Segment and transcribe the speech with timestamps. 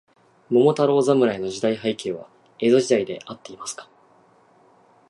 [0.49, 3.87] 桃太郎侍の時代背景は、江戸時代であっていますか。